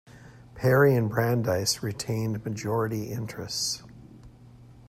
[0.55, 3.83] Perry and Brandeis retained majority interests.